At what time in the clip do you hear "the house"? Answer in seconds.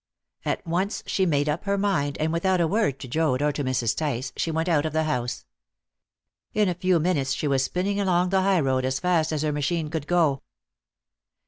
4.93-5.45